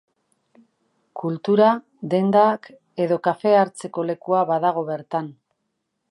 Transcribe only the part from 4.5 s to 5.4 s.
badago bertan.